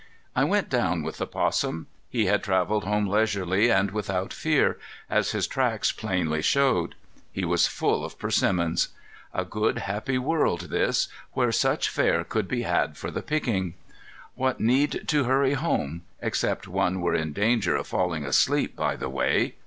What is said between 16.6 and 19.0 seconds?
one were in danger of falling asleep by